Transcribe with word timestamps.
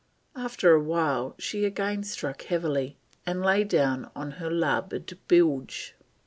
After 0.35 0.71
a 0.73 0.81
while 0.81 1.35
she 1.37 1.63
again 1.63 2.01
struck 2.03 2.41
heavily, 2.41 2.97
and 3.23 3.43
"lay 3.45 3.63
down 3.63 4.09
on 4.15 4.31
her 4.41 4.49
larboard 4.49 5.15
bilge." 5.27 5.93